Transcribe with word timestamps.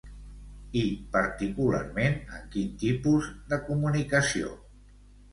I 0.79 0.81
particularment 1.15 2.17
en 2.37 2.47
quin 2.55 2.71
tipus 2.85 3.27
de 3.53 3.59
comunicació? 3.69 4.55